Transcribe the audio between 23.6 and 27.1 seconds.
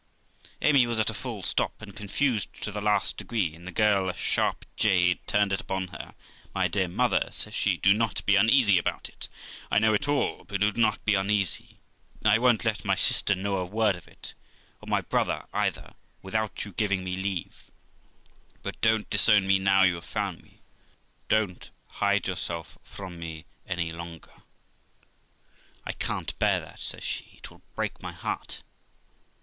any longer; I can't bear that', gays